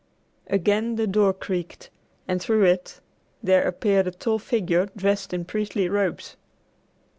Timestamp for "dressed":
4.95-5.31